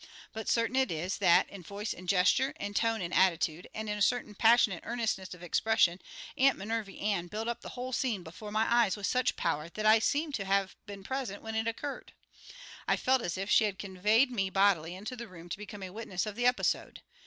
But 0.33 0.49
certain 0.49 0.75
it 0.77 0.89
is 0.89 1.19
that, 1.19 1.47
in 1.47 1.61
voice 1.61 1.93
and 1.93 2.09
gesture, 2.09 2.55
in 2.59 2.73
tone 2.73 3.03
and 3.03 3.13
attitude, 3.13 3.67
and 3.71 3.87
in 3.87 3.99
a 3.99 4.01
certain 4.01 4.33
passionate 4.33 4.81
earnestness 4.83 5.35
of 5.35 5.43
expression, 5.43 6.01
Aunt 6.39 6.57
Minervy 6.57 6.99
Ann 6.99 7.27
built 7.27 7.47
up 7.47 7.61
the 7.61 7.69
whole 7.77 7.93
scene 7.93 8.23
before 8.23 8.51
my 8.51 8.65
eyes 8.67 8.97
with 8.97 9.05
such 9.05 9.35
power 9.35 9.69
that 9.69 9.85
I 9.85 9.99
seemed 9.99 10.33
to 10.33 10.45
have 10.45 10.75
been 10.87 11.03
present 11.03 11.43
when 11.43 11.53
it 11.53 11.67
occurred. 11.67 12.13
I 12.87 12.97
felt 12.97 13.21
as 13.21 13.37
if 13.37 13.51
she 13.51 13.65
had 13.65 13.77
conveyed 13.77 14.31
me 14.31 14.49
bodily 14.49 14.95
into 14.95 15.15
the 15.15 15.27
room 15.27 15.49
to 15.49 15.57
become 15.59 15.83
a 15.83 15.91
witness 15.91 16.25
of 16.25 16.35
the 16.35 16.47
episode. 16.47 17.03